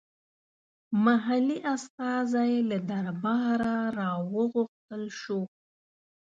[1.05, 5.39] محلي استازی له درباره راوغوښتل شو.